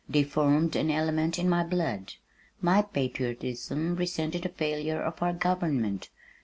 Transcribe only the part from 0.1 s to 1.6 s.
formed an element in